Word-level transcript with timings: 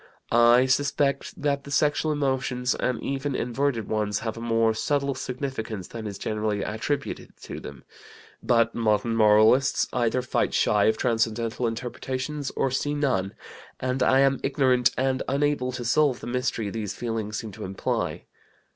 I 0.31 0.65
suspect 0.65 1.39
that 1.39 1.63
the 1.63 1.69
sexual 1.69 2.11
emotions 2.11 2.73
and 2.73 2.99
even 3.03 3.35
inverted 3.35 3.87
ones 3.87 4.17
have 4.21 4.35
a 4.35 4.41
more 4.41 4.73
subtle 4.73 5.13
significance 5.13 5.87
than 5.89 6.07
is 6.07 6.17
generally 6.17 6.63
attributed 6.63 7.37
to 7.43 7.59
them; 7.59 7.83
but 8.41 8.73
modern 8.73 9.15
moralists 9.15 9.87
either 9.93 10.23
fight 10.23 10.55
shy 10.55 10.85
of 10.85 10.97
transcendental 10.97 11.67
interpretations 11.67 12.49
or 12.55 12.71
see 12.71 12.95
none, 12.95 13.35
and 13.79 14.01
I 14.01 14.21
am 14.21 14.39
ignorant 14.41 14.89
and 14.97 15.21
unable 15.27 15.71
to 15.73 15.85
solve 15.85 16.19
the 16.19 16.25
mystery 16.25 16.71
these 16.71 16.95
feelings 16.95 17.37
seem 17.37 17.51
to 17.51 17.63
imply. 17.63 18.25